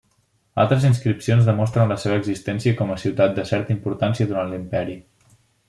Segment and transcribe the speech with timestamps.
[0.61, 5.01] Altres inscripcions demostren la seva existència com a ciutat de certa importància durant l'imperi.